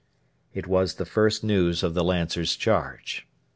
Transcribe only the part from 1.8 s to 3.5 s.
of the Lancers' charge.